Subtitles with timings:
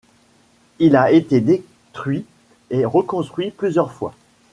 [0.79, 2.25] Il a été détruit
[2.71, 4.15] et reconstruit plusieurs fois.